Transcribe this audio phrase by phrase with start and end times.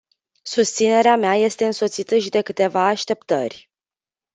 [0.41, 3.71] Susținerea mea este însoțită și de câteva așteptări.